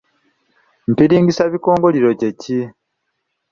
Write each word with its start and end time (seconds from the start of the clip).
Empiringisabikongoliro 0.89 2.09
kye 2.19 2.31
ki? 2.41 2.57